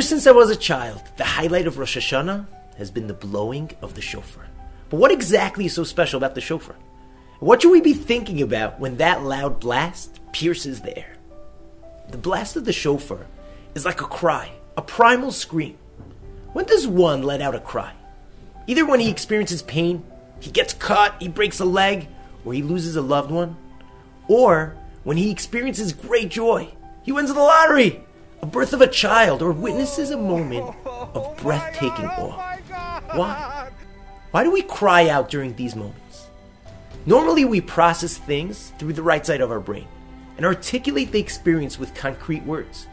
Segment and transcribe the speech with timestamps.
[0.00, 3.94] since I was a child, the highlight of Rosh Hashanah has been the blowing of
[3.94, 4.46] the shofar.
[4.88, 6.76] But what exactly is so special about the shofar?
[7.40, 11.16] What should we be thinking about when that loud blast pierces the air?
[12.10, 13.26] The blast of the shofar
[13.74, 15.76] is like a cry, a primal scream.
[16.52, 17.92] When does one let out a cry?
[18.66, 20.04] Either when he experiences pain,
[20.40, 22.08] he gets cut, he breaks a leg,
[22.44, 23.56] or he loses a loved one,
[24.28, 26.68] or when he experiences great joy,
[27.02, 28.04] he wins the lottery,
[28.42, 32.56] a birth of a child, or witnesses a moment of breathtaking awe.
[33.14, 33.70] Why?
[34.30, 36.28] Why do we cry out during these moments?
[37.06, 39.88] Normally, we process things through the right side of our brain
[40.36, 42.86] and articulate the experience with concrete words.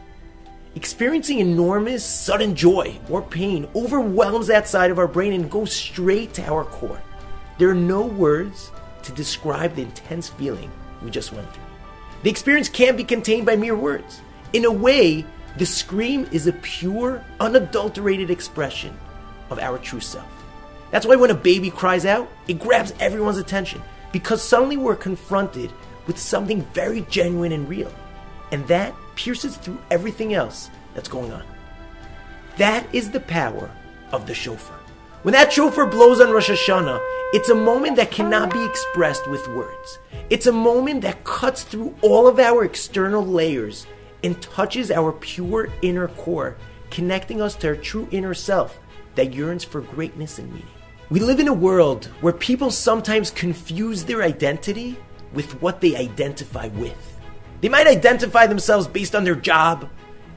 [0.74, 6.34] Experiencing enormous, sudden joy or pain overwhelms that side of our brain and goes straight
[6.34, 7.00] to our core.
[7.58, 8.70] There are no words
[9.02, 10.70] to describe the intense feeling
[11.02, 11.62] we just went through.
[12.22, 14.20] The experience can't be contained by mere words.
[14.52, 15.24] In a way,
[15.56, 18.96] the scream is a pure, unadulterated expression
[19.50, 20.26] of our true self.
[20.90, 23.82] That's why when a baby cries out, it grabs everyone's attention
[24.12, 25.72] because suddenly we're confronted
[26.06, 27.92] with something very genuine and real.
[28.52, 31.44] And that pierces through everything else that's going on.
[32.56, 33.70] That is the power
[34.12, 34.78] of the shofar.
[35.22, 37.00] When that shofar blows on Rosh Hashanah,
[37.34, 39.98] it's a moment that cannot be expressed with words.
[40.30, 43.86] It's a moment that cuts through all of our external layers
[44.22, 46.56] and touches our pure inner core,
[46.90, 48.78] connecting us to our true inner self
[49.14, 50.68] that yearns for greatness and meaning.
[51.10, 54.96] We live in a world where people sometimes confuse their identity
[55.32, 57.16] with what they identify with.
[57.60, 59.88] They might identify themselves based on their job,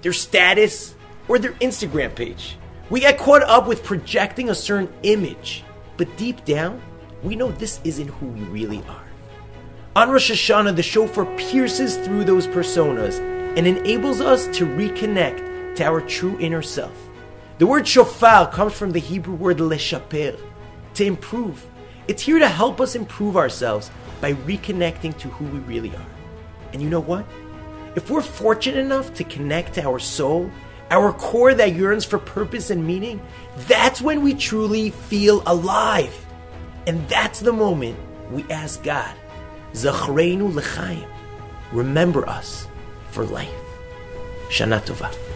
[0.02, 0.96] their status,
[1.28, 2.58] or their Instagram page.
[2.90, 5.64] We get caught up with projecting a certain image,
[5.98, 6.82] but deep down,
[7.24, 9.06] we know this isn't who we really are.
[9.96, 13.20] On Rosh Hashanah, the shofar pierces through those personas
[13.57, 16.95] and enables us to reconnect to our true inner self.
[17.57, 20.39] The word shofar comes from the Hebrew word leshaper,
[20.94, 21.66] to improve.
[22.07, 26.06] It's here to help us improve ourselves by reconnecting to who we really are.
[26.73, 27.25] And you know what?
[27.95, 30.50] If we're fortunate enough to connect to our soul,
[30.90, 33.22] our core that yearns for purpose and meaning,
[33.67, 36.25] that's when we truly feel alive.
[36.88, 37.97] And that's the moment
[38.31, 39.13] we ask God,
[39.73, 41.06] Zachreinu l'chaim,
[41.72, 42.67] remember us
[43.11, 43.49] for life.
[44.49, 45.31] Shana Tova.